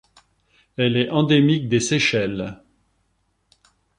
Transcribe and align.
Elle 0.77 0.97
est 0.97 1.11
endémique 1.11 1.69
des 1.69 1.79
Seychelles. 1.79 2.59